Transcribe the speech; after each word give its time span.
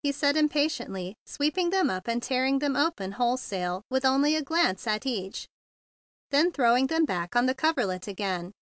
he 0.00 0.12
said 0.12 0.36
impa¬ 0.36 0.66
tiently, 0.66 1.14
sweeping 1.26 1.70
them 1.70 1.90
up 1.90 2.06
and 2.06 2.22
tearing 2.22 2.60
them 2.60 2.76
open 2.76 3.10
wholesale 3.10 3.82
with 3.90 4.04
only 4.04 4.36
a 4.36 4.40
glance 4.40 4.86
at 4.86 5.04
each, 5.04 5.48
then 6.30 6.52
throwing 6.52 6.86
them 6.86 7.04
back 7.04 7.34
on 7.34 7.46
the 7.46 7.54
coverlet 7.56 8.06
again. 8.06 8.52